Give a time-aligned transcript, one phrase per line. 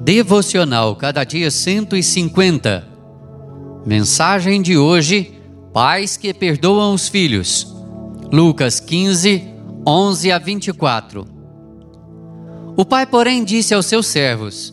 [0.00, 2.86] Devocional Cada Dia 150.
[3.84, 5.34] Mensagem de hoje:
[5.72, 7.74] Pais que perdoam os filhos.
[8.32, 9.44] Lucas 15,
[9.84, 11.26] 11 a 24.
[12.76, 14.72] O pai, porém, disse aos seus servos: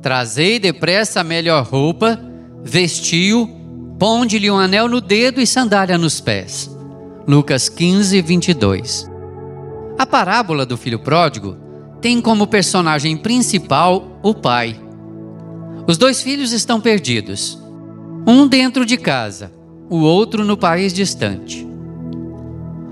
[0.00, 2.18] Trazei depressa a melhor roupa,
[2.64, 3.48] vestiu,
[3.98, 6.74] ponde-lhe um anel no dedo e sandália nos pés.
[7.28, 9.06] Lucas 15, 22.
[9.98, 11.71] A parábola do filho pródigo
[12.02, 14.78] tem como personagem principal o pai.
[15.86, 17.56] Os dois filhos estão perdidos,
[18.26, 19.52] um dentro de casa,
[19.88, 21.64] o outro no país distante.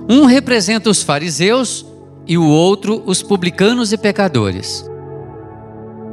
[0.08, 1.84] Um representa os fariseus
[2.26, 4.88] e o outro os publicanos e pecadores.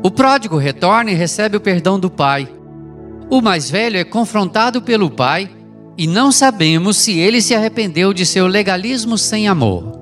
[0.04, 2.52] O pródigo retorna e recebe o perdão do pai.
[3.30, 5.52] O mais velho é confrontado pelo pai
[5.98, 9.97] e não sabemos se ele se arrependeu de seu legalismo sem amor.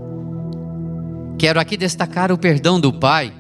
[1.37, 3.33] Quero aqui destacar o perdão do pai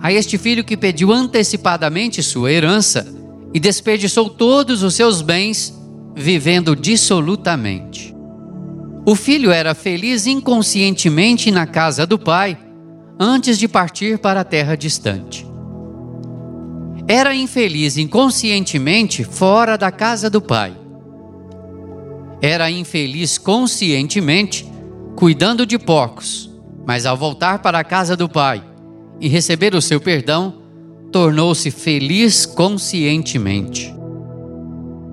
[0.00, 3.06] a este filho que pediu antecipadamente sua herança
[3.52, 5.76] e desperdiçou todos os seus bens
[6.14, 8.14] vivendo dissolutamente.
[9.04, 12.58] O filho era feliz inconscientemente na casa do pai
[13.18, 15.46] antes de partir para a terra distante.
[17.06, 20.76] Era infeliz inconscientemente fora da casa do pai.
[22.40, 24.66] Era infeliz conscientemente
[25.16, 26.47] cuidando de porcos
[26.88, 28.64] mas ao voltar para a casa do pai
[29.20, 30.54] e receber o seu perdão,
[31.12, 33.94] tornou-se feliz conscientemente.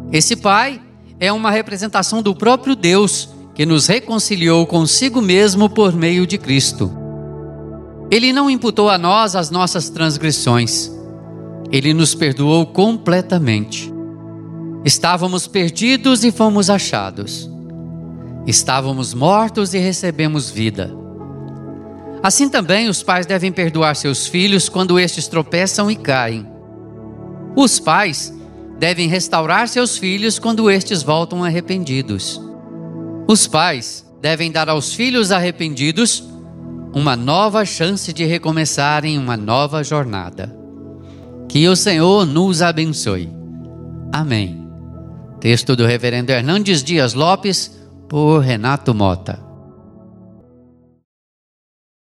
[0.09, 0.81] Esse pai
[1.19, 6.89] é uma representação do próprio Deus que nos reconciliou consigo mesmo por meio de Cristo.
[8.09, 10.89] Ele não imputou a nós as nossas transgressões,
[11.69, 13.93] ele nos perdoou completamente.
[14.85, 17.51] Estávamos perdidos e fomos achados.
[18.47, 21.03] Estávamos mortos e recebemos vida.
[22.25, 26.47] Assim também os pais devem perdoar seus filhos quando estes tropeçam e caem.
[27.55, 28.35] Os pais
[28.79, 32.41] devem restaurar seus filhos quando estes voltam arrependidos.
[33.27, 36.23] Os pais devem dar aos filhos arrependidos
[36.95, 40.51] uma nova chance de recomeçarem uma nova jornada.
[41.47, 43.29] Que o Senhor nos abençoe.
[44.11, 44.67] Amém.
[45.39, 49.45] Texto do Reverendo Hernandes Dias Lopes, por Renato Mota.